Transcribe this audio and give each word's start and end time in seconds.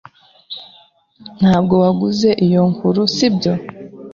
Ntabwo 1.39 1.73
waguze 1.83 2.29
iyo 2.45 2.61
nkuru, 2.71 3.01
sibyo? 3.15 3.53